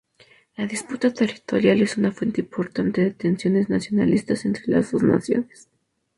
La 0.57 0.65
disputa 0.65 1.13
territorial 1.13 1.79
es 1.83 1.95
una 1.95 2.11
fuente 2.11 2.41
importante 2.41 3.01
de 3.03 3.11
tensiones 3.11 3.69
nacionalistas 3.69 4.45
entre 4.45 4.63
las 4.71 4.91
dos 4.91 5.03
naciones. 5.03 5.69